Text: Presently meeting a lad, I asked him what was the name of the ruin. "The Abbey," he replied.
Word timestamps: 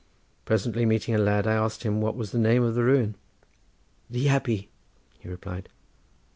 Presently 0.45 0.83
meeting 0.83 1.13
a 1.13 1.19
lad, 1.19 1.45
I 1.45 1.53
asked 1.53 1.83
him 1.83 2.01
what 2.01 2.15
was 2.15 2.31
the 2.31 2.39
name 2.39 2.63
of 2.63 2.73
the 2.73 2.83
ruin. 2.83 3.13
"The 4.09 4.29
Abbey," 4.29 4.71
he 5.19 5.29
replied. 5.29 5.69